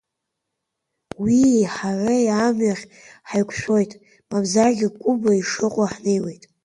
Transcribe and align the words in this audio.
Уии 1.21 1.61
ҳареи 1.75 2.27
амҩахь 2.45 2.85
ҳаиқәшәоит, 3.29 3.91
мамзаргьы 4.29 4.87
Куба 4.99 5.31
ишыҟоу 5.39 5.87
ҳнеиуеит. 5.93 6.43